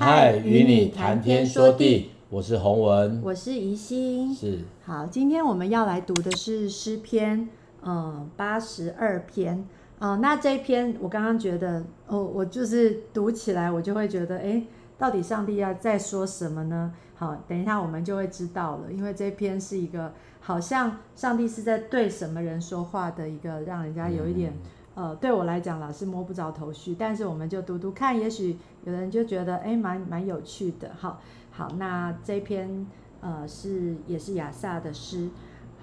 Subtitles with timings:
[0.00, 4.60] 嗨，与你谈天说地，我是洪文，我是宜心，是。
[4.84, 7.48] 好，今天我们要来读的是诗篇，
[7.82, 9.66] 嗯，八十二篇，
[9.98, 14.62] 嗯，那这一篇我刚刚觉得，哦，我就是读起来，我就会觉得，哎，
[14.96, 16.92] 到底上帝要在说什么呢？
[17.16, 24.58] 好，等一下我们就会知道了，因为这篇是一个好像上帝是在对什么人说话的一个，让人家有一点，嗯、
[24.98, 26.96] 呃，对我来讲老是摸不着头绪。
[26.98, 30.90] 但是我们就读读看，也许有人就觉得，哎，蛮蛮有趣的。
[30.98, 31.20] 好，
[31.52, 32.84] 好，那这篇
[33.20, 35.28] 呃是也是亚萨的诗。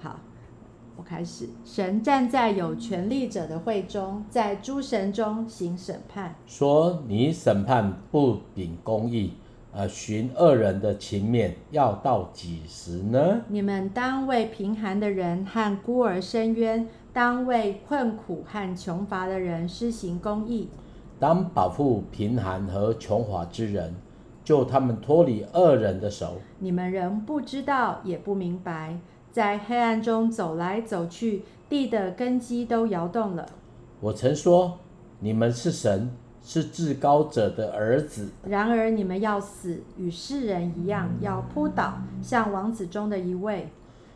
[0.02, 0.20] 好，
[0.98, 1.48] 我开始。
[1.64, 9.32] 神站在有权力者的会中，在诸神中行审判，说：你审判不秉公义。
[9.72, 13.42] 呃，寻恶人的情面要到几时呢？
[13.48, 20.68] 你们当为贫寒的人和孤儿伸冤，当为困苦和穷乏的人施行公义，
[21.18, 23.94] 当保护贫寒和穷乏之人，
[24.44, 26.34] 救他们脱离恶人的手。
[26.58, 28.98] 你们仍不知道，也不明白，
[29.32, 33.48] 在黑暗中走来走去，地的根基都摇动了。
[34.00, 34.80] 我曾说，
[35.20, 36.10] 你们是神。
[36.48, 38.30] 是至高者的儿子。
[38.44, 43.68] 然而你们要死，与世人一样，要扑倒，像王子中的一位。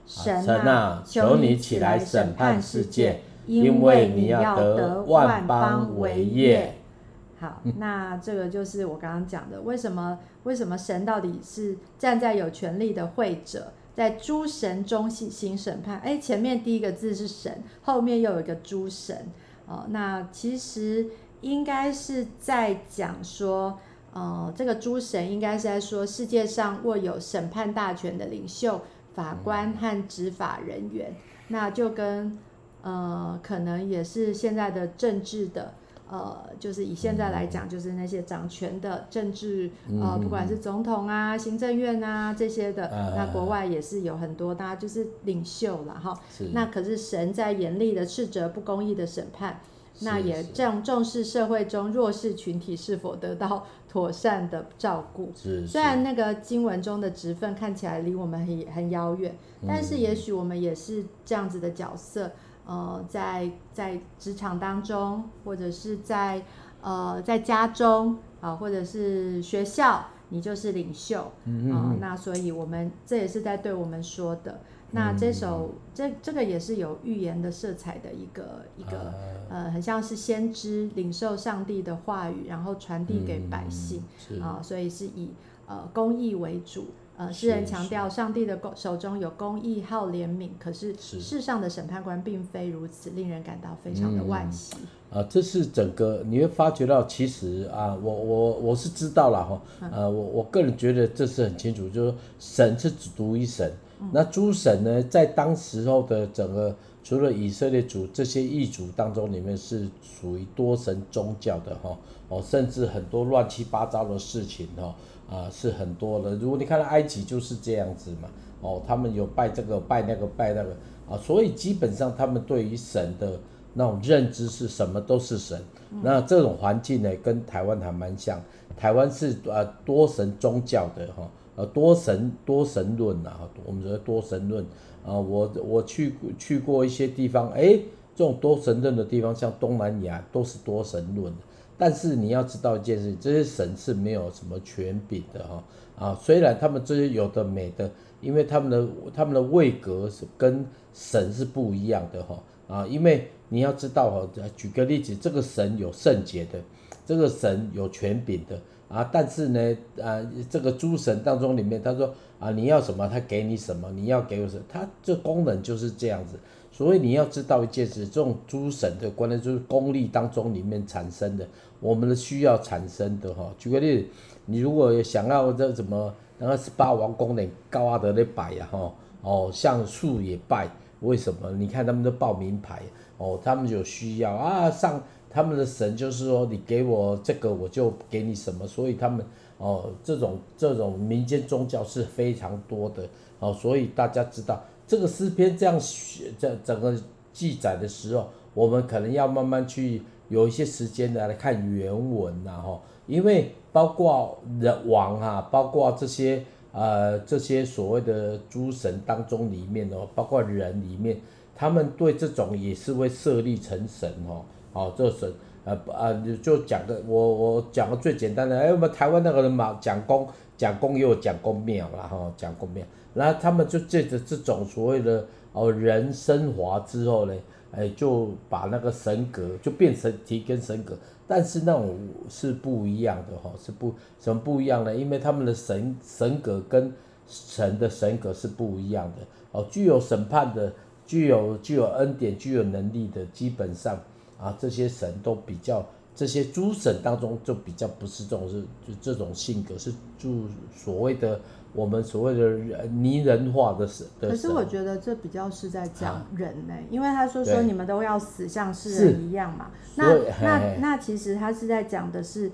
[0.07, 6.77] 神啊，求你起来审判世界，因为你要得万邦为业。
[7.41, 10.19] 好，那这个就是我刚刚讲的，为什么？
[10.45, 15.99] 为什么神到底是站在有权力的会者，在诸神中行行审判？
[16.01, 19.29] 哎，前面第一个字是神，后面又有一个诸神。
[19.67, 21.07] 哦，那其实。
[21.43, 23.79] 应该是在讲说，
[24.13, 28.83] 呃，这个诸神应该是在说世界上握有审判大权的领袖、
[29.15, 31.15] 法官和执法人员，
[31.49, 32.39] 那就跟
[32.83, 35.75] 呃，可能也是现在的政治的，
[36.09, 46.19] 呃，就是以现在来讲，就是那些掌权的政治，呃，不管是总统啊、行政院啊这些的，那国外也是有很多，大家就是领袖了哈。
[46.53, 49.61] 那可是神在严厉的斥责不公义的审判。
[50.01, 55.31] 那也重重视社会中弱势群体是否得到妥善的照顾。
[55.37, 59.37] 是，虽然那个经文中的职分看起来离我们很很遥远，
[59.67, 62.31] 但是也许我们也是这样子的角色。
[62.67, 66.43] 呃，在在职场当中，或者是在
[66.81, 71.33] 呃在家中啊、呃，或者是学校，你就是领袖。
[71.47, 71.97] 嗯嗯、呃。
[72.01, 74.61] 那所以我们这也是在对我们说的。
[74.93, 79.15] 那这首、嗯、这这个也是有预言的色彩的一个一个、啊、
[79.49, 84.03] 呃，很像是先知领受上帝的话语，然后传递给百姓
[84.41, 85.31] 啊、呃，所以是以
[85.67, 86.87] 呃公义为主。
[87.17, 90.49] 呃，诗人强调上帝的公手中有公义，好怜悯。
[90.59, 94.73] 可是世上的审判官并非如此，令人感到非常的惋惜。
[94.73, 94.87] 啊、嗯
[95.19, 103.71] 呃，这是整个你会发觉到，其实啊，我我我是知道了哈，呃，我我个人觉得这是很清楚，就是说神是只独一神。
[104.13, 106.75] 那诸神呢，在当时候的整个
[107.05, 111.97] 除了以色列族这些异族当中，里面是属于多神宗教的哈
[112.29, 114.95] 哦，甚至很多乱七八糟的事情哈
[115.31, 116.35] 啊是很多的。
[116.37, 118.29] 如果你看到埃及就是这样子嘛
[118.63, 120.71] 哦，他们有拜这个拜那个拜那个
[121.09, 123.39] 啊，所以基本上他们对于神的
[123.75, 125.63] 那种认知是什么都是神。
[126.03, 128.41] 那这种环境呢，跟台湾还蛮像，
[128.77, 131.29] 台湾是呃多神宗教的哈。
[131.61, 133.33] 呃，多神多神论呐，
[133.67, 134.65] 我们说多神论
[135.05, 137.79] 啊，我我去去过一些地方，哎，
[138.15, 141.31] 这种多神论的地方，像东南亚都是多神论。
[141.77, 145.63] 但是你要知道一件事，这些神是没有什么权柄的哈
[145.99, 147.91] 啊，虽然他们这些有的没的，
[148.23, 156.59] 因为他们的他们的位格是跟神是不一样的哈啊，因为你要知道哈，举个例子，这个神有圣洁的，
[157.05, 158.59] 这个神有权柄的。
[158.91, 160.21] 啊，但是呢，啊，
[160.51, 166.37] 这个诸神当中里面，他说啊，你要什么，他给你什么，你要给我什么，他这功能就是这样子。
[166.73, 171.47] 所以你要知道一件事，这种诸神的观念就是功利当中里面产生的，
[171.79, 173.49] 我们的需要产生的哈。
[173.57, 174.09] 举个例子，
[174.47, 180.69] 你如果想要这怎么，那个十八王公的高阿德的拜呀哈，哦，像素也拜，
[181.01, 181.49] 为什么？
[181.53, 182.83] 你看他们都报名牌，
[183.19, 185.01] 哦，他们有需要啊上。
[185.33, 188.67] 他们的神就是说，你给我这个，我就给你什么。
[188.67, 189.25] 所以他们
[189.59, 193.55] 哦，这种这种民间宗教是非常多的哦。
[193.55, 196.93] 所以大家知道这个诗篇这样写，这整个
[197.33, 202.81] 记载的时候，我们可能要慢慢去有一些时间来看原文呐哈。
[203.07, 211.21] 因为包括人王啊，包括这些呃这些所谓的诸神当中里面哦，包括人里面，
[211.55, 214.45] 他们对这种也是会设立成神哦。
[214.73, 215.33] 哦，这神
[215.65, 216.13] 呃啊，
[216.43, 220.27] 就讲个我我讲个最简单的，哎，我们台湾那个人嘛，讲公
[220.57, 227.35] 讲公也有讲公庙啦哈，讲公庙，然后他们就借着这种所谓的哦人升华之后呢，
[227.73, 230.97] 哎，就把那个神格就变成提跟神格，
[231.27, 234.95] 但是那种是不一样的哈，是不什么不一样呢？
[234.95, 236.91] 因为他们的神神格跟
[237.27, 239.23] 神的神格是不一样的
[239.53, 240.73] 哦，具有审判的，
[241.05, 244.01] 具有具有恩典，具有能力的，基本上。
[244.41, 245.85] 啊，这些神都比较，
[246.15, 250.31] 这些诸神当中就比较不是这种是就这种性格，是就
[250.75, 251.39] 所谓的
[251.75, 254.07] 我们所谓的拟人化的神。
[254.21, 259.71] 可是我觉得这比较是在讲人呢、欸，啊、因为他说说你们都要死像世人一样嘛。
[259.97, 262.51] 那那那其实他是在讲的是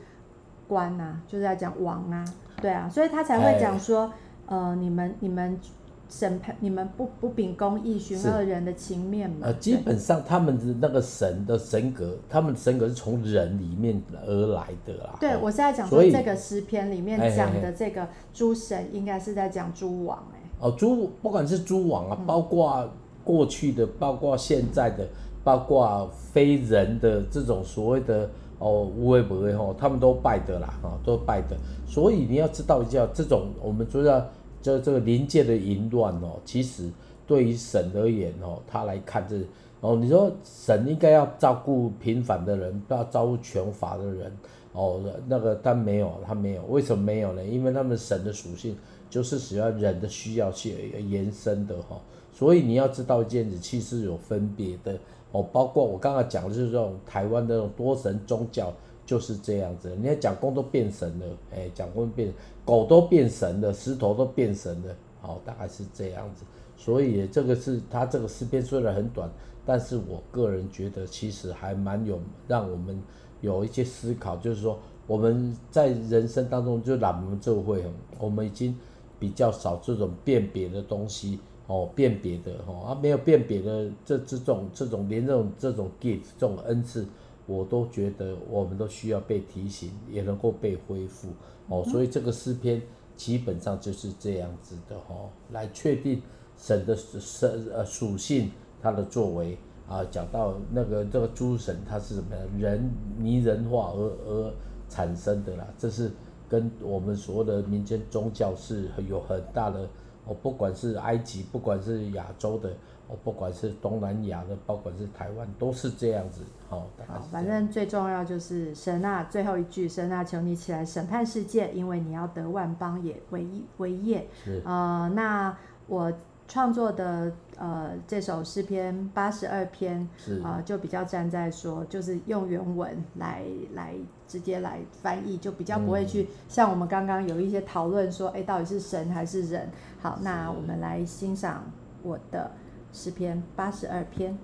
[0.66, 2.24] 官啊，就是在讲王啊，
[2.60, 4.12] 对啊，所以他才会讲说，
[4.46, 5.58] 呃，你们你们。
[6.08, 9.38] 审判你们不不秉公义，寻恶人的情面嘛？
[9.42, 15.16] 呃，基本上他们的那个神的神格，他们的神格是从人里面而来的啦。
[15.20, 20.38] 对，我是在讲说这个诗篇里面讲的这个诸神，应该是在讲诸王哎。
[20.60, 22.88] 哦，诸不管是诸王啊，包括
[23.24, 25.04] 过去的，包括现在的，
[25.42, 28.30] 包括非人的这种所谓的
[28.60, 31.56] 哦无为不为吼，他们都拜的啦，哈，都拜的。
[31.84, 34.24] 所以你要知道一下，这种我们主要。
[34.66, 36.90] 这这个临界的淫乱哦，其实
[37.24, 39.36] 对于神而言哦，他来看这
[39.80, 44.36] 哦，你说神应该要照顾平凡的人，不要照顾全法的人
[44.72, 47.44] 哦，那个但没有，他没有，为什么没有呢？
[47.44, 48.76] 因为他们神的属性
[49.08, 51.96] 就是使要人的需要去延伸的哈，
[52.32, 54.98] 所以你要知道一件事，其实有分别的
[55.30, 58.74] 哦，包括我刚刚讲的就是这种台湾的这种多神宗教。
[59.06, 62.30] 就是这样子，你看讲公都变神了，哎，讲公变，
[62.64, 66.44] 狗都变神了，石头都变神了，好，大概是这样子。
[66.76, 69.30] 所以这个是他这个诗篇虽然很短，
[69.64, 73.00] 但是我个人觉得其实还蛮有让我们
[73.40, 77.84] 有一些思考，就是说我们在人生当中就让我们就会，
[78.18, 78.76] 我们已经
[79.20, 81.38] 比较少这种辨别的东西
[81.68, 87.06] 哦，辨别的哦，啊没有辨别的这这种这种连这种这种 gift 这种恩赐。
[87.46, 91.28] 我都觉得我们都需要被提醒，也能够被恢复。
[91.68, 92.82] 哦，所以这个诗篇
[93.16, 96.20] 基本上就是这样子的哦，来确定
[96.56, 98.50] 神的神呃属性，
[98.82, 99.56] 他的作为。
[99.88, 102.90] 啊，讲到那个这个诸神他是什么样人
[103.20, 104.52] 拟人化而而
[104.88, 106.10] 产生的啦，这是
[106.48, 109.88] 跟我们所谓的民间宗教是有很大的
[110.26, 112.70] 哦，不管是埃及，不管是亚洲的。
[113.08, 116.40] 哦，不管是东南亚的，包括是台湾，都是这样子。
[116.68, 123.46] 好，好，反正最重要就是神啊，最后一句，神啊，求你起来审判世界，因为你要得万邦也为
[123.76, 124.26] 为业。
[124.44, 124.60] 是。
[124.64, 125.56] 呃，那
[125.86, 126.12] 我
[126.48, 133.42] 创作的呃这首诗篇八十二篇，是呃就比较站在说，就是用原文来
[133.74, 133.94] 来
[134.26, 139.68] 直接来翻译，就比较不会去、嗯、像我们刚刚有一些讨论说，哎，到底是神还是人？
[140.00, 141.64] 好，那我们来欣赏
[142.02, 142.50] 我的。
[142.92, 144.38] 诗篇八十二篇。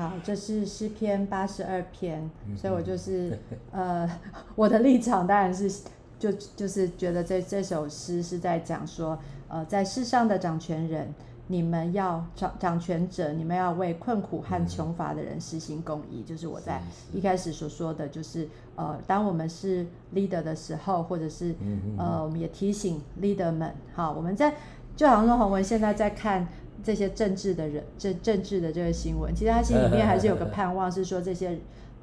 [0.00, 3.38] 好，这是诗篇八十二篇，所以我就是
[3.70, 4.08] 呃，
[4.54, 5.70] 我的立场当然是
[6.18, 11.14] 就就是觉得这这首诗是在讲说，呃，在世上的掌权人，
[11.48, 16.80] 你们要掌掌权者，你们要为困苦和穷乏的人实行公义，就是我在
[17.12, 21.54] 一开始所说的就是呃，当我们是 leader 的时候，或者是
[21.98, 24.54] 呃，我们也提醒 leader 们，好，我们在
[24.96, 26.48] 就好像说洪文现在在看。
[26.82, 31.58] 这些政治的人，政政治的这个新闻，其实他心里面还是有个盼望，是说这些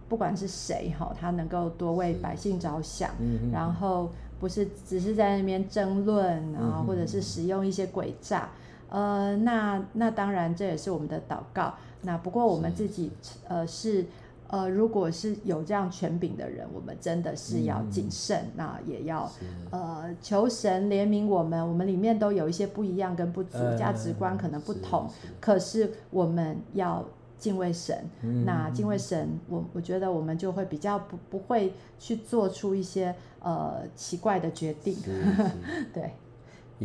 [0.08, 3.12] 不管是谁哈，他能够多为百姓着想，
[3.52, 8.50] 然后不是只是在那边争论啊，或者是使用一些诡诈，
[8.90, 11.74] 呃，那那当然这也是我们的祷告。
[12.02, 13.12] 那不过我们自己
[13.48, 14.06] 呃是。
[14.50, 19.30] 呃，如果是有这样权柄的人，我们真的是要谨慎，嗯、那也要
[19.72, 21.68] 呃求神怜悯我们。
[21.68, 27.04] 我们里面都有一些不一样跟不足，价、呃、值观可能不同，是是可是我们要
[27.38, 27.94] 敬畏神。
[28.22, 34.96] 嗯、那敬畏神，我我觉得我们就会比较不不会去做出一些呃奇怪的决定。
[35.94, 36.12] 对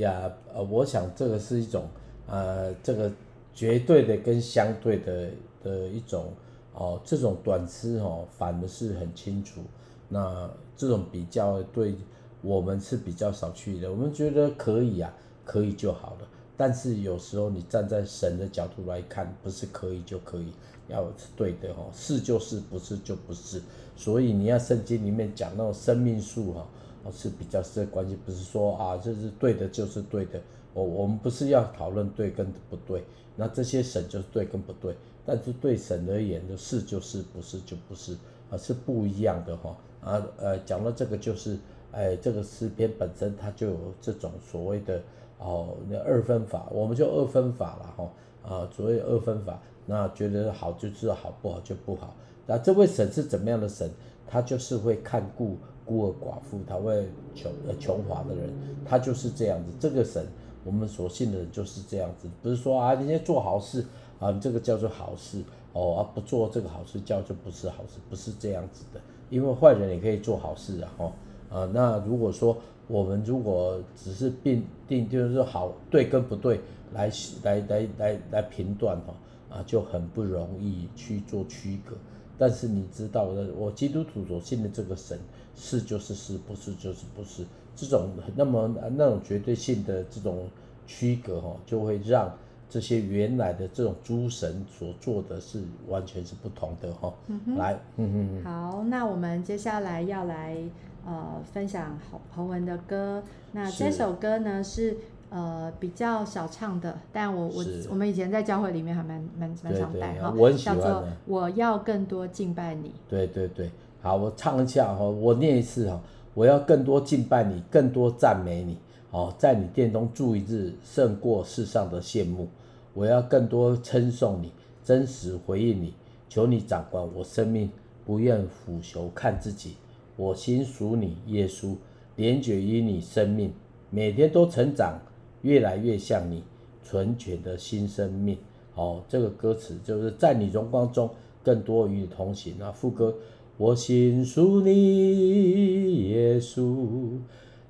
[0.02, 1.86] 呀，呃，我想这个是一种
[2.26, 3.12] 呃这个
[3.54, 5.30] 绝对的跟相对的
[5.62, 6.32] 的一种。
[6.74, 9.60] 哦，这种短视哦，反的是很清楚。
[10.08, 11.94] 那这种比较对
[12.42, 13.90] 我们是比较少去的。
[13.90, 15.12] 我们觉得可以啊，
[15.44, 16.28] 可以就好了。
[16.56, 20.52] 但是有时候你站在神的角度来看，不是可以就可以，
[20.88, 23.60] 要是对的哦，是就是，不是就不是。
[23.96, 26.66] 所以你要圣经里面讲那种生命树哈，
[27.04, 30.40] 哦是比较是关系，不是说啊这是对的就是对的。
[30.74, 33.02] 我我们不是要讨论对跟不对，
[33.36, 34.94] 那这些神就是对跟不对。
[35.24, 38.16] 但是对神而言，的是就是，不是就不是，
[38.50, 39.76] 而是不一样的哈。
[40.00, 41.56] 啊呃，讲到这个就是，
[41.92, 45.00] 哎，这个诗篇本身它就有这种所谓的
[45.38, 48.10] 哦，那二分法，我们就二分法了哈。
[48.42, 52.16] 啊，所谓二分法，那觉得好就是好，不好就不好。
[52.44, 53.88] 那这位神是怎么样的神？
[54.26, 58.52] 他就是会看顾孤儿寡妇，他会穷呃穷乏的人，
[58.84, 59.70] 他就是这样子。
[59.78, 60.26] 这个神，
[60.64, 63.84] 我们所信的人就是这样子，不是说啊，人家做好事。
[64.22, 69.00] 啊，这个叫做好事哦，啊、不做这个好事叫做不是好事，不是这样子的。
[69.30, 71.12] 因为坏人也可以做好事啊，哈
[71.50, 71.68] 啊。
[71.74, 76.60] 那如果说我们如果只是定定就是好对跟不对
[76.92, 77.10] 来
[77.42, 79.14] 来来来来评断哈
[79.50, 81.96] 啊，就很不容易去做区隔。
[82.38, 85.18] 但是你知道的，我基督徒所信的这个神
[85.56, 90.48] 是就是是，不是就是不是，这种那么那种绝对性的这种
[90.86, 92.32] 区隔哈，就会让。
[92.72, 97.12] 这些原来的这种诸神所做的是完全是不同的哈。
[97.26, 100.56] 嗯，来，嗯嗯好，那我们接下来要来
[101.04, 103.22] 呃分享洪洪文的歌。
[103.52, 104.96] 那这首歌呢是
[105.28, 110.32] 呃比较少唱的，但我我我们以前在教会里面还蛮蛮蛮常带哈。
[110.34, 110.80] 我很喜欢。
[110.80, 112.90] 叫做我要更多敬拜你。
[113.06, 116.00] 对对对，好，我唱一下哈，我念一次哈，
[116.32, 118.78] 我要更多敬拜你，更多赞美你。
[119.10, 122.48] 哦，在你殿中住一日，胜过世上的羡慕。
[122.94, 124.52] 我要更多称颂你，
[124.84, 125.94] 真实回应你，
[126.28, 127.70] 求你掌管我生命，
[128.04, 129.76] 不愿俯首看自己。
[130.16, 131.74] 我心属你，耶稣，
[132.16, 133.52] 连结于你生命，
[133.90, 135.00] 每天都成长，
[135.40, 136.44] 越来越像你，
[136.84, 138.36] 纯全的新生命。
[138.74, 141.08] 哦，这个歌词就是在你荣光中，
[141.42, 142.56] 更多与你同行。
[142.58, 143.14] 那副歌，
[143.56, 147.18] 我心属你，耶稣，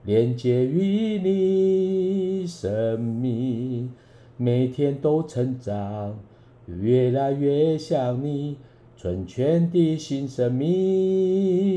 [0.04, 3.92] 连结于你生命。
[4.42, 6.18] 每天都成长，
[6.66, 8.56] 越来越像你，
[8.96, 11.70] 纯全的新生命。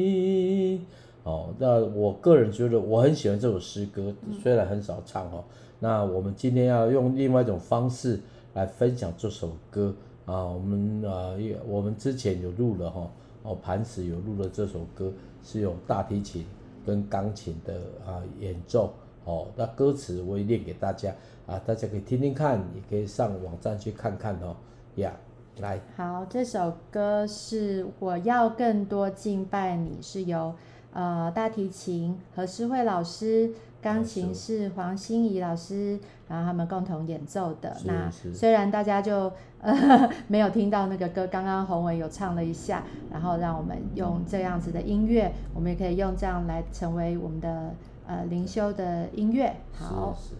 [1.21, 5.43] 哦，那我个人觉得我很喜欢这首诗歌，虽然很少唱哦。
[5.79, 8.19] 那我们今天要用另外一种方式
[8.55, 9.93] 来分享这首歌
[10.25, 10.45] 啊。
[10.45, 11.35] 我们啊，
[11.67, 13.07] 我们之前有录了哈，
[13.43, 16.43] 哦，磐石有录了这首歌，是有大提琴
[16.83, 18.91] 跟钢琴的啊演奏。
[19.23, 21.11] 哦，那歌词我也念给大家
[21.47, 24.55] 啊，大家可以听听看，也可以上网站去看看哦。
[24.95, 25.13] 呀、
[25.57, 30.55] yeah，来，好，这首歌是我要更多敬拜你，是由
[30.91, 37.77] 呃大提琴何诗慧老师，钢琴是黄心怡老师，然后他们共同演奏的。
[37.85, 47.71] 那虽然大家就呃 没有听到那个歌，刚刚洪文有唱了一下，然后让我们用这样子的音乐，我们也可以用这样来成为我们的。
[48.07, 50.15] 呃，灵修的音乐，好。
[50.15, 50.35] 是是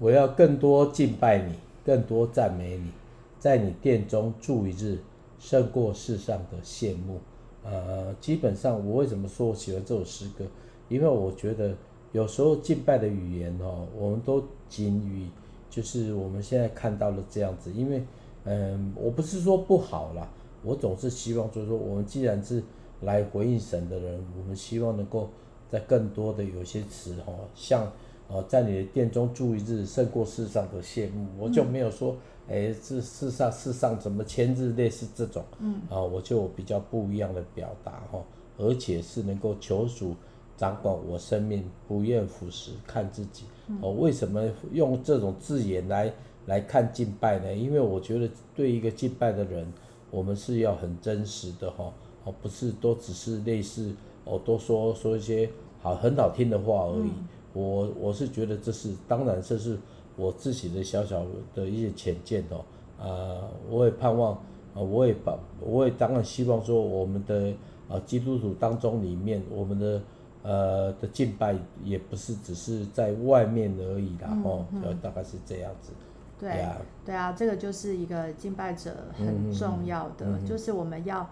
[0.00, 1.52] 我要更多敬拜你，
[1.84, 2.90] 更多赞美你，
[3.38, 4.98] 在你殿中住一日，
[5.38, 7.20] 胜过世上的羡慕。
[7.62, 10.46] 呃，基本上我为什么说我喜欢这首诗歌？
[10.88, 11.76] 因为我觉得
[12.12, 15.26] 有时候敬拜的语言哦，我们都仅于
[15.68, 17.70] 就是我们现在看到的这样子。
[17.70, 18.02] 因为
[18.44, 20.26] 嗯，我不是说不好啦，
[20.64, 22.62] 我总是希望就是说，我们既然是
[23.02, 25.28] 来回应神的人，我们希望能够
[25.68, 27.92] 在更多的有些词哦，像
[28.30, 31.26] 呃，在你的殿中住一日，胜过世上的羡慕。
[31.38, 32.16] 我就没有说。
[32.48, 38.20] 哎，这世上世上怎么千日类似这种，嗯，啊，我就比较不一样的表达哈，
[38.58, 40.16] 而且是能够求主
[40.56, 43.44] 掌管我生命，不厌腐蚀看自己。
[43.80, 46.12] 哦，为什么用这种字眼来
[46.46, 47.54] 来看敬拜呢？
[47.54, 49.72] 因为我觉得对一个敬拜的人，
[50.10, 51.92] 我们是要很真实的哈，
[52.24, 55.48] 哦，不是都只是类似哦，都说说一些
[55.80, 57.12] 好很好听的话而已。
[57.52, 59.78] 我我是觉得这是当然这是。
[60.16, 62.56] 我自己的小小的一些浅见哦，
[62.98, 64.40] 啊、呃，我也盼望，啊、
[64.74, 67.48] 呃，我也把，我也当然希望说，我们的
[67.88, 70.02] 啊、呃、基督徒当中里面，我们的
[70.42, 75.92] 呃的敬拜也不是只是在外面而已啦，哦、嗯嗯，大概是这样子。
[76.38, 81.26] 对啊，对啊，这个就是一个敬拜者很重要的，嗯、就是我们要。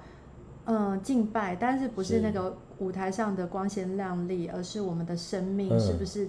[0.70, 6.28] 嗯，敬拜，但是不是那个舞台上的光鲜亮丽，而是我们的生命是不是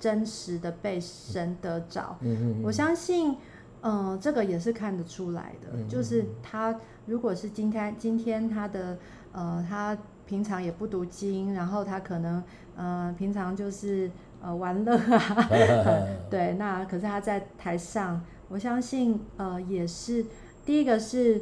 [0.00, 2.16] 真实的被神得着？
[2.62, 3.36] 我相信，
[3.82, 5.82] 嗯，这个也是看得出来的。
[5.88, 6.74] 就是他
[7.06, 8.96] 如果是今天今天他的
[9.32, 12.42] 呃，他平常也不读经，然后他可能
[12.76, 15.48] 呃平常就是呃玩乐啊
[16.30, 20.24] 对，那可是他在台上，我相信呃也是
[20.64, 21.40] 第一个是。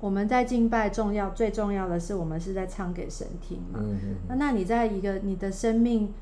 [0.00, 3.80] 我们在敬拜，重要最重要的是，我们是在唱给神听嘛。
[4.28, 6.12] 那那你在一个你的生命，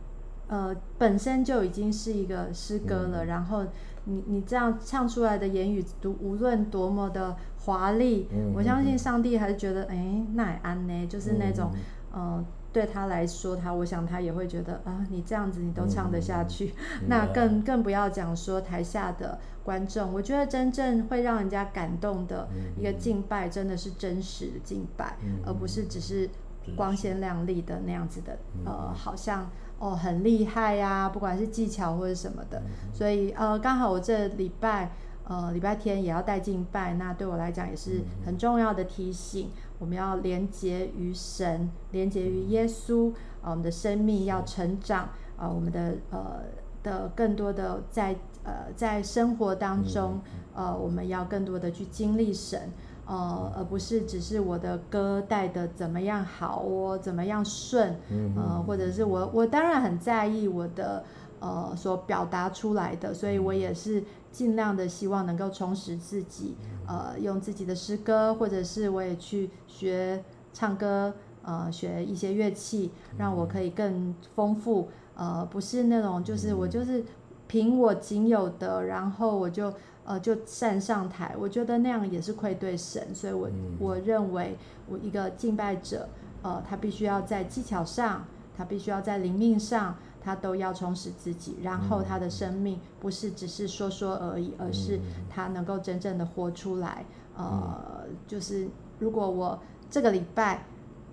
[0.49, 3.25] 呃，本身就已经是一个诗歌了。
[3.25, 3.27] 嗯。
[3.27, 3.65] 然后
[4.05, 11.71] 你你这样唱出来的言语，读无论多么的华丽，嗯，我相信上帝还是觉得，哎，那也安呢，就是那种，
[12.15, 12.23] 嗯。
[12.23, 12.45] 呃
[12.77, 20.13] 对他来说，他我想他也会觉得啊，你这样子你都唱得下去，嗯、那更更不要讲说台下的观众。
[20.13, 22.47] 我觉得真正会让人家感动的
[22.79, 26.29] 一个敬拜，真的是真实的敬拜，嗯、而不是只是
[26.77, 32.59] 光鲜亮丽的那样子的，嗯、呃，好像哦很厉害呀、啊，不管是技巧或者什么的。
[32.59, 34.91] 嗯、所以呃，刚好我这礼拜
[35.29, 39.51] 呃礼拜天也要带敬拜，那对我来讲也是很重要的提醒。
[39.79, 43.13] 我们要连接于神，连接于耶稣，
[43.43, 46.41] 啊，我们的生命要成长，啊，我们的呃
[46.83, 50.19] 的更多的在呃在生活当中，
[50.55, 52.71] 呃，我们要更多的去经历神，
[53.05, 57.95] 呃，而不是只是我的歌带的怎么样好哦，怎么样顺，
[58.35, 61.05] 呃，或者是我我当然很在意我的
[61.41, 64.03] 呃所表达出来的，所以我也是
[64.37, 66.55] 尽量的希望能够充实自己。
[66.87, 70.23] 呃，用自己的诗歌，或者是我也去学
[70.53, 74.89] 唱歌，呃，学一些乐器，让我可以更丰富。
[75.15, 77.03] 呃，不是那种就是我就是
[77.49, 79.73] 凭我仅有的，然后我就
[80.05, 83.15] 呃就站上台，我觉得那样也是愧对神。
[83.15, 86.07] 所以我我认为我一个敬拜者，
[86.43, 89.97] 呃，他必须要在技巧上，他必须要在灵命上。
[90.27, 94.99] 他都要充实自己，然后他的生命不是只是说说而已，而是
[95.31, 97.07] 他能够真正的活出来。
[97.37, 99.57] 呃，就是如果我
[99.89, 100.65] 这个礼拜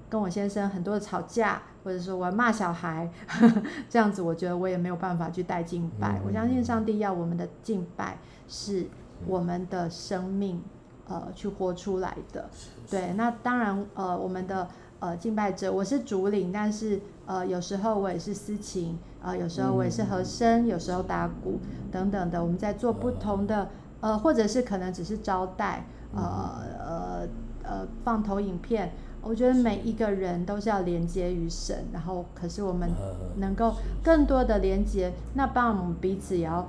[0.09, 6.19] 跟我先生很多的吵架，或者说我要骂小孩呵呵， 这样子，我觉得我也没有办法去带敬拜。
[6.25, 8.87] 我相信上帝要我们的敬拜是
[9.27, 10.59] 我们的生命，
[11.07, 12.49] 呃，去活出来的。
[12.89, 14.67] 对，那当然，呃，我们的。
[14.99, 21.59] 呃，敬拜者，我是主领，但是呃，有时候我也是私琴，呃，有时候我也是和声，有时候打鼓
[21.91, 23.69] 等等的，我们在做不同的，
[24.01, 27.27] 呃，或者是可能只是招待，呃呃
[27.63, 32.89] 呃，放投影片，我觉得每一个人都是要连接于神，然后可是我们
[33.37, 36.67] 能够更多的连接，那帮我们彼此也要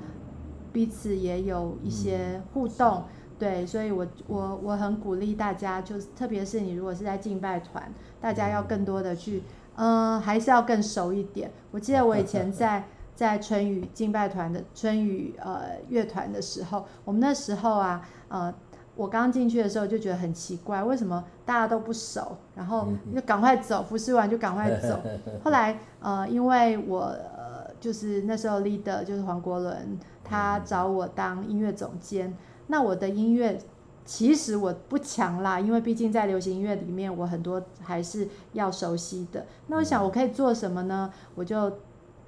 [0.73, 3.03] 彼此也有一些互动。
[3.37, 9.43] 对，所以我我我很鼓励大家，就是特别是你如果是在敬拜团，大家要更多的去，
[9.77, 11.51] 嗯、呃，还是要更熟一点。
[11.71, 12.85] 我记得我以前在
[13.15, 18.53] 在春雨敬拜团的春雨呃乐团的时候，我们那时候啊，呃，
[18.97, 25.01] 我刚进去的时候就觉得很奇怪，为什么大家都不熟，然后就赶快走，服侍完就赶快走。
[25.45, 32.37] 后来呃，因为我呃就是那时候 leader 就是黄国伦，他找我当音乐总监。
[32.67, 33.57] 那我的音乐
[34.05, 39.47] 其实我不强啦，因为毕竟在流行音乐里面，我很多还是要熟悉的。
[39.67, 41.12] 那我想我可以做什么呢？
[41.35, 41.73] 我就。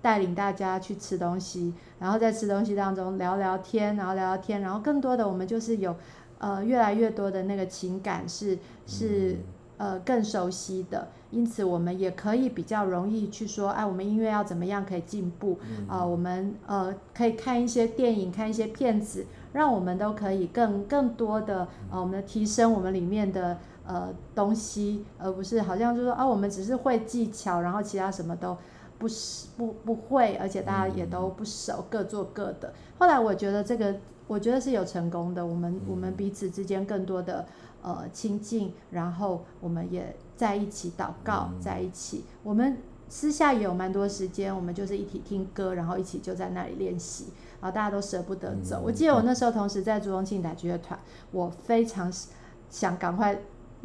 [0.03, 5.97] 带领大家去吃东西，然后在吃东西当中聊聊天，然后聊聊天，然后更多的我们就是有
[6.39, 9.37] 呃越来越多的那个情感是是
[9.79, 15.59] 呃更熟悉的，因此我们也可以比较容易去说，哎，我们音乐要怎么样可以进步
[15.89, 16.09] 啊、呃？
[16.09, 23.59] 我们呃可以看一些电影，看一些片子，让我们都可以更更多的呃我们的提升我们里面的。
[23.88, 28.59] 呃，东西，而不是好像就是说啊，我们只是会技巧，然后其他什么都
[28.99, 32.75] 不是不不会，而且大家也都不熟，各做各的。
[32.99, 33.95] 后来我觉得这个，
[34.27, 35.47] 我觉得是有成功的。
[35.47, 37.47] 我们我们彼此之间更多的
[37.81, 42.25] 呃亲近，然后我们也在一起祷告，在一起。
[42.42, 47.27] 我们私下也有蛮多时间，我们就是一起听歌，然后一起就在那里练习，
[47.67, 48.81] 然后大家都舍不得走。
[48.85, 50.99] 我记得我那时候同时在竹东庆打击乐团，
[51.33, 52.13] 我非常
[52.71, 53.37] 想赶快。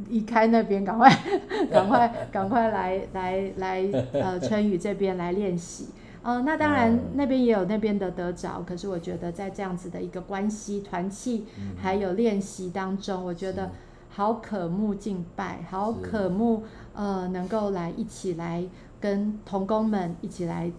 [0.10, 1.12] 离开那边，赶快，
[1.70, 5.90] 赶快， 赶快来来来，呃，春雨这边来练习。
[6.24, 11.46] 呃，那当然那边也有那边的得着，可是我觉得在这样子的一个关系团契，
[11.78, 13.70] 还有练习当中，我觉得
[14.10, 16.64] 好渴慕敬拜，好渴慕
[16.96, 18.64] 呃，能够来一起来
[19.00, 20.72] 跟同工们一起来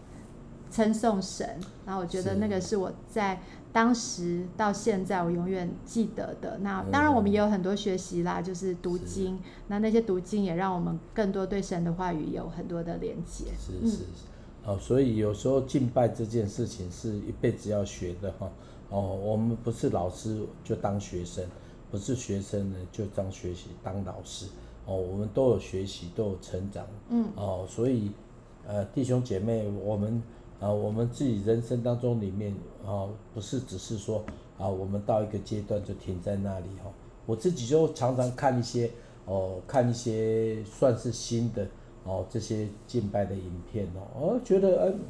[0.73, 1.61] 称颂神。
[1.87, 3.41] 然后我觉得那个是我在。
[3.75, 6.59] 当时到现在，我永远记得的。
[6.59, 9.41] 那当然，我们也有很多学习啦，就是读经。
[9.69, 13.47] 那那些读经也让我们更多对神的话语有很多的连接。
[13.59, 14.05] 是是是，
[14.67, 18.51] 哦，所以有时候敬拜这件事情是一辈子要学的哈。
[18.91, 21.43] 哦，我们不是老师就当学生，
[21.91, 24.45] 不是学生呢就当学习当老师。
[24.85, 26.85] 哦，我们都有学习，都有成长。
[27.09, 27.25] 嗯。
[27.37, 28.11] 哦，所以
[28.67, 30.23] 呃，弟兄姐妹，我们。
[30.63, 32.55] 啊，我们自己人生当中里面
[32.87, 34.25] 啊，不是只是说
[34.57, 36.89] 啊，我们到一个阶段就停在那里哈。
[37.27, 38.89] 我自己就常常看一些
[39.25, 41.67] 哦，看一些算是新的
[42.05, 45.01] 哦这些敬拜的影片哦，我觉得嗯，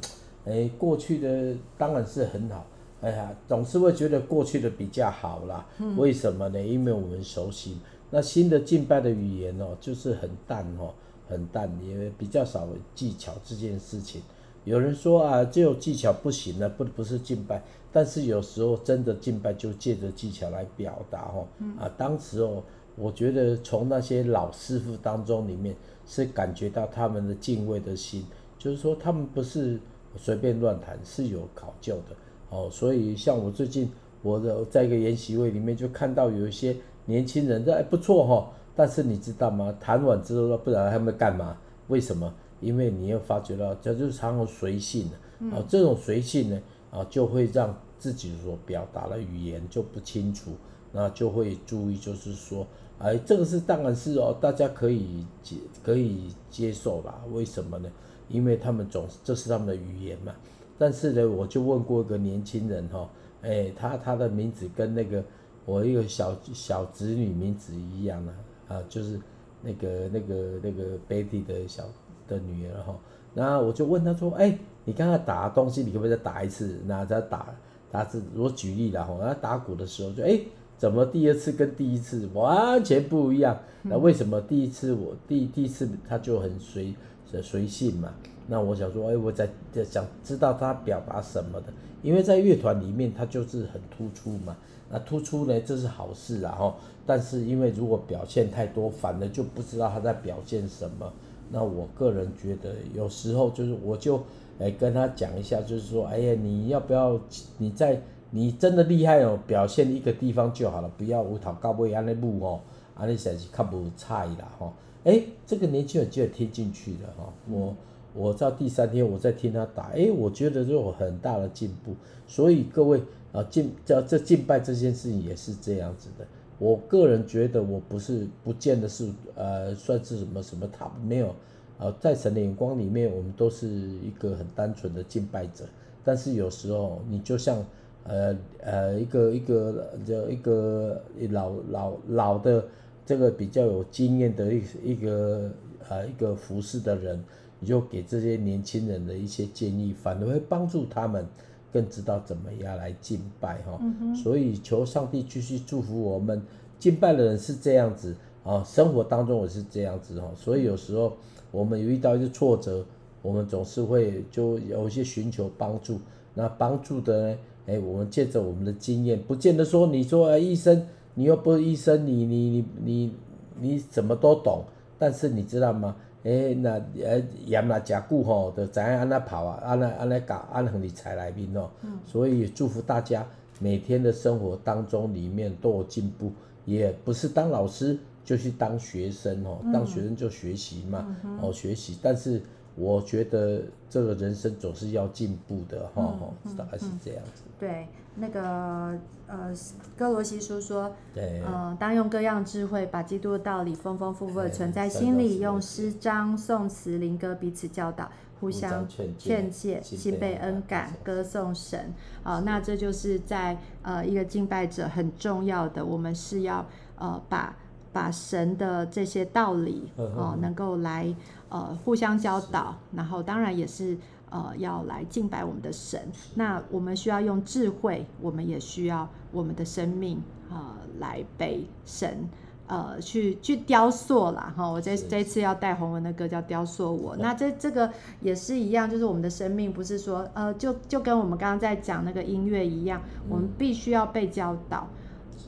[0.45, 2.65] 哎，过去的当然是很好，
[3.01, 5.63] 哎呀，总是会觉得过去的比较好啦。
[5.77, 6.59] 嗯为什么呢？
[6.59, 7.77] 因为我们熟悉。
[8.09, 10.93] 那新的敬拜的语言哦，就是很淡哦，
[11.27, 14.21] 很淡，也比较少技巧这件事情。
[14.65, 17.61] 有人说啊，只有技巧不行了，不不是敬拜。
[17.91, 21.45] 但是有时候真的敬拜就借着技巧来表达哦。
[21.79, 22.63] 啊，当时哦，
[22.95, 28.25] 我觉得从那些老师傅当中里面是感觉到他们的敬畏的心，
[28.57, 29.79] 就是说他们不是
[30.17, 32.15] 随便乱弹，是有考究的
[32.49, 32.67] 哦。
[32.71, 39.75] 所以像我最近我的在一个研习会里面就看到有一些年轻人这，哎不错哈，但是你知道吗？
[39.79, 41.55] 弹完之后不知道他们干嘛？
[41.89, 42.33] 为什么？
[42.63, 50.51] 因为你又发觉到，这就是常常随性的，啊，这种随性呢，啊，就会让自己所表达的语言就不清楚，
[50.91, 52.65] 那就会注意，就是说，
[52.99, 57.21] 哎，这个是当然是哦，大家可以接可以接受吧？
[57.31, 57.91] 为什么呢？
[58.29, 60.33] 因为他们总这是他们的语言嘛。
[60.77, 63.09] 但是呢，我就问过一个年轻人哈，
[63.41, 65.23] 哎，他他的名字跟那个
[65.65, 68.33] 我一个小小侄女名字一样啊，
[68.69, 69.19] 啊，就是
[69.61, 71.83] 那个那个那个 Betty 的小。
[72.27, 72.95] 的女儿哈，
[73.33, 76.79] 那我就问他说：“哎，你刚才打东西，你可不可以再打一次？
[76.85, 77.47] 那再打
[77.91, 80.39] 打字，我举例了哈，他打鼓的时候就哎，
[80.77, 83.57] 怎么第二次跟第一次完全不一样？
[83.83, 86.93] 那为什么第一次我第第一次他就很随
[87.41, 88.13] 随性嘛？
[88.47, 89.49] 那我想说，哎，我在
[89.83, 91.67] 想知道他表达什么的，
[92.01, 94.55] 因为在乐团里面他就是很突出嘛。
[94.89, 96.75] 那突出呢，这是好事啊哈。
[97.05, 101.11] 但是因为如果表现太多，反而就不知道他在表现什么。”
[101.55, 104.19] 那我个人觉得，有时候就是我就
[104.57, 107.19] 哎跟他讲一下，就是说，哎呀，你要不要
[107.59, 112.59] 你在你真的厉害哦，表现一个地方就好了，不要无头到尾安尼舞哦，
[112.95, 114.73] 安尼才是较无菜啦哈。
[115.03, 117.31] 哎，这个年轻人就听进去了哈。
[117.47, 117.75] 我
[118.15, 121.93] 我到第三天我再听他打，哎，我觉得就有很大的进步。
[122.25, 122.99] 所以各位
[123.31, 126.25] 啊，敬这这敬拜这件事情也是这样子的。
[126.59, 131.35] 我个人觉得，我不是不见得是呃，算是什么什么，他没有，
[131.77, 135.65] 呃，在神的眼光里面，我们都是一个很单纯的敬拜者。
[136.03, 137.65] 但是有时候，你就像
[138.03, 142.65] 呃呃一个一个就一个老老老的
[143.05, 145.49] 这个比较有经验的一一个
[145.89, 147.21] 呃一个服侍的人，
[147.59, 151.25] 你就给这些年轻人的一些建议，反而会帮助他们。
[151.73, 153.79] 更知道怎么样来敬拜哈，
[154.15, 156.39] 所以求上帝继续祝福我们
[156.77, 161.17] 敬拜的人是这样子啊，生活当中也是这样子哈，所以有时候
[161.49, 162.85] 我们有遇到一些挫折，
[163.23, 165.99] 我们总是会就有一些寻求帮助，
[166.35, 173.13] 那帮助的呢，哎，我们借着我们的经验，不见得说你说啊医生，你又不是医生，你你你你
[173.59, 174.63] 你怎么都懂，
[174.99, 175.95] 但是你知道吗？
[176.23, 181.69] 诶，那诶盐啦食久吼，就知影安那跑啊，安那安那搞，安放伫菜内面哦。
[181.83, 181.99] 嗯。
[182.05, 183.25] 所以祝福大家
[183.59, 186.31] 每天的生活当中里面都有进步，
[186.65, 192.41] 也不是当老师就去当学生哦，当学生就学习嘛，嗯、哦学习，但是。
[192.75, 197.43] 我觉得这个人生总是要进步的，哈、嗯，大概是这样子。
[197.59, 198.97] 对，那个
[199.27, 199.53] 呃，
[199.97, 211.93] 哥罗西书说，对，呃，当用各样智慧，把基督的道理丰丰富富的存在心里，用诗章、颂词、灵歌彼此教导，互相劝诫，心被恩感，歌颂神。
[212.23, 216.65] 啊、呃，那这就是在呃一个敬拜者很重要的，我们是要
[216.97, 217.55] 呃把
[217.91, 221.13] 把神的这些道理哦、呃，能够来。
[221.49, 223.95] 呃，互相教导，然后当然也是
[224.33, 226.01] 呃要来敬拜我们的神。
[226.33, 230.19] 那我们需要用智慧，我们也需要我们的生命
[230.49, 232.27] 呃来被神
[232.65, 234.51] 呃去去雕塑啦。
[234.57, 234.67] 哈。
[234.67, 237.91] 我这这次要带洪文的歌叫《雕塑我》，那这这个
[238.21, 244.87] 也是一样，就是我们的生命不是说呃就就跟我们刚刚在讲那个音乐一样，我们必须要被教导。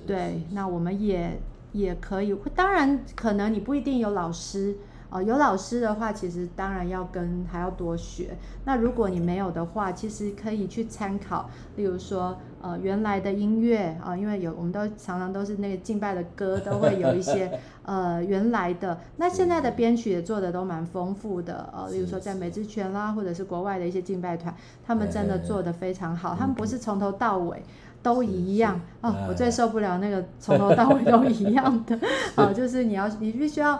[0.06, 4.78] 对，那我们也也可以，当然可能你不一定有老师。
[5.10, 8.38] 哦，有老师的话，其实当然要跟还要多学。
[8.66, 19.00] 那如果你没有的话，其实可以去参考，例如说，呃，原来的音乐啊、呃，因为有我们都常常都是那个敬拜的歌，都会有一些 呃原来的。
[19.18, 24.54] 那现在的编曲也做的都蛮丰富的，呃，例如说在美之泉啦，或者是国外的一些敬拜团，
[24.86, 26.36] 他们真的做的非常好。
[26.38, 27.62] 他们不是从头到尾
[28.02, 31.96] 都一样哦，我最受不了那个从头到尾都一样的，
[32.36, 33.80] 哦、呃，就是你要你必须要。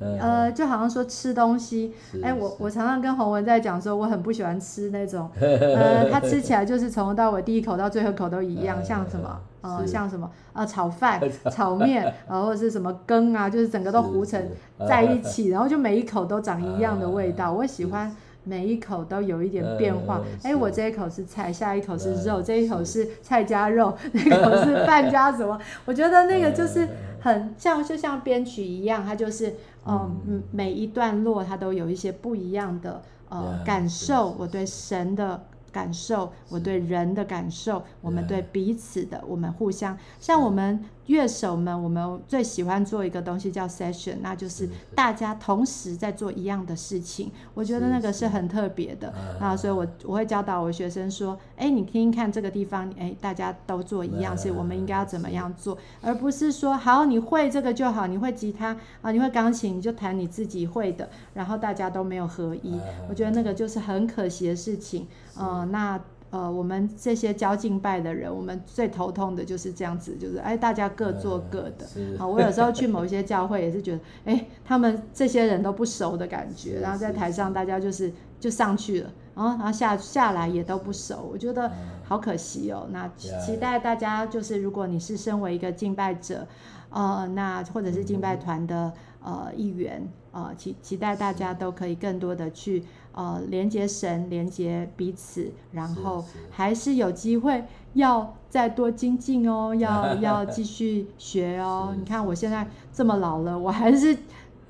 [0.00, 14.42] 呃，就好像说吃东西，哎，我我常常跟洪文在讲说，我很不喜欢吃那种， 呃，他吃起来就是从头到尾，第一口到最后一口都一样， 像什么，呃，像什么，呃， 炒饭、炒面，然后是什么羹啊，就是整个都糊成
[14.88, 17.52] 在一起，然后就每一口都长一样的味道。
[17.52, 23.08] 我喜欢每一口都有一点变化，哎，我这一口是菜，下一口是肉，这一口是。
[23.22, 25.58] 菜加肉，那口是饭加什么？
[25.84, 26.86] 我觉得那个就是
[27.26, 29.54] 很像，就像编曲一样，它就是。
[29.88, 35.44] 嗯，嗯，每一段落它都有一些不一样的呃感受，我对神的。
[35.72, 49.12] 感受我对人的感受，我们对彼此的，我们互相，像我们乐手们，我们最喜欢做一个东西叫 session，那就是大家同时在做一样的事情，我觉得那个是很特别的。
[49.40, 65.06] 啊，所以我我会教导我学生说，哎，你听听看这个地方，哎，大家都做一样事，我们应该要怎么样做，而不是说好你会这个就好，你会吉他啊，你会钢琴你就弹你自己会的，然后大家都没有合一，我觉得那个就是很可惜的事情。
[65.38, 66.00] 呃，那
[66.36, 71.86] 呃，我们这些教敬拜的人，我们最头痛的就是这样子，就是哎，大家各做各的。
[72.18, 81.72] 啊、呃，我有时候去某一些教会也是觉得，哎，他们这些人都不熟的感觉，然后在台上大家就是就上去了，然后然后下下来也都不熟，我觉得
[82.04, 82.86] 好可惜哦。
[82.90, 86.46] 那期待大家就是，如果你是身为一个敬拜者，
[86.90, 88.92] 呃，那或者是敬拜团的
[89.24, 92.84] 呃一员，呃，期期待大家都可以更多的去。
[93.16, 101.94] 呃，连接神，连接彼此，然后还是有机会要再多精进哦，要要继续学哦。
[101.98, 104.14] 你看我现在这么老了，我还是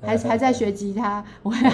[0.01, 1.69] 还还在学吉他，我还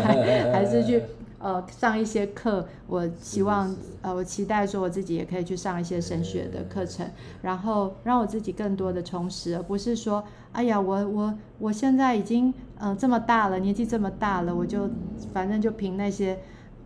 [0.51, 0.99] 还是去
[1.37, 2.67] 呃上一些课。
[2.87, 7.07] 我希望呃，我期待说我自己也可以去上一些神学的课程，
[7.43, 14.89] 然后让我自己更多的充实，而不是说，哎呀，我我我现在已经呃这么大了，年纪这么大了，我就
[15.31, 16.39] 反正就凭那些。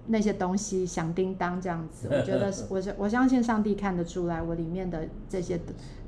[0.07, 5.59] 那些东西响叮当这样子， 我觉得我我相信上帝看得出来我里面的这些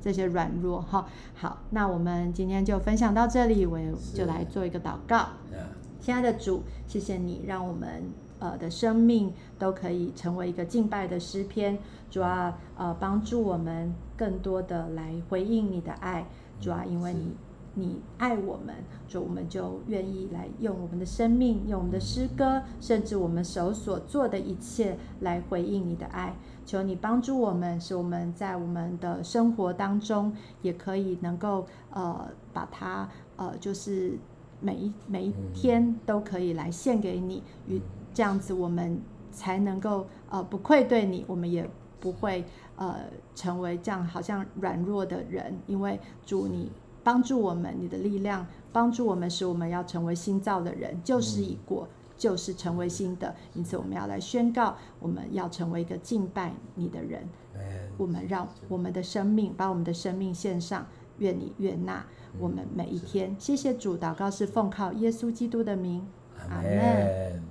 [0.02, 1.08] 这些软弱哈。
[1.36, 3.80] 好，那我们今天就分享到这里，我
[4.14, 5.30] 就来做一个祷告。
[6.00, 8.04] 亲爱的主，谢谢你让我们
[8.40, 11.78] 呃的生命都可以成为一个敬拜的诗篇。
[12.10, 16.26] 主啊，呃，帮助我们更多的来回应你的爱。
[16.62, 17.36] 主啊，因为你。
[17.80, 18.76] 你爱我们，
[19.08, 26.36] 所以我们就愿意来用我们的生命，用我们的诗歌，甚至我们手所做的一切来回应你的爱。
[26.66, 34.20] 求你帮助我们，使我们在我们的生活当中也可以能够呃把它呃就是
[34.62, 37.82] 每一每一天都可以来献给你，与
[38.14, 39.00] 这样子我们
[39.32, 41.68] 才能够呃不愧对你，我们也
[42.00, 42.98] 不会呃
[43.34, 46.72] 成为这样好像软弱的人，因为主你。
[47.04, 51.88] 帮助我们，你的力量帮助我们，使我们要成为新造的人，旧事已过，
[52.18, 53.36] 就是成为新的。
[53.54, 57.28] 因此，我们要来宣告，我们要成为一个敬拜你的人。
[57.98, 60.88] 我们让我们的生命，把我们的生命献上，
[61.18, 62.06] 愿你悦纳
[62.40, 63.36] 我们每一天。
[63.38, 66.08] 谢谢主，祷告是奉靠耶稣基督的名，
[66.50, 67.44] 阿门。